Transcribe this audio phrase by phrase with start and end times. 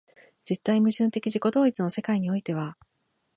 [0.43, 2.75] 絶対矛盾的自己同一の世界においては、